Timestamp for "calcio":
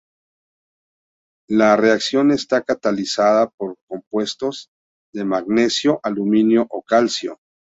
6.81-7.39